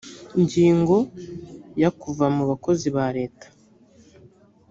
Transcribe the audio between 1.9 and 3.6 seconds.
kuva mu bakozi ba leta